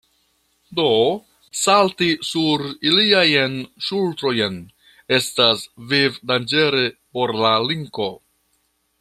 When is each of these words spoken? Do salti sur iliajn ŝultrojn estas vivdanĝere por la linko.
Do 0.77 0.85
salti 1.63 2.07
sur 2.29 2.63
iliajn 2.91 3.59
ŝultrojn 3.89 4.57
estas 5.19 5.67
vivdanĝere 5.93 6.83
por 7.19 7.37
la 7.45 7.55
linko. 7.69 8.11